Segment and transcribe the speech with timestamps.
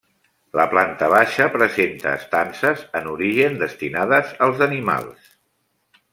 [0.59, 5.31] La planta baixa presenta estances en origen destinades als animals.